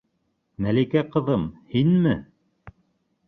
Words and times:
Мәликә 0.65 1.03
ҡыҙым, 1.15 1.45
һинме?! 1.75 2.13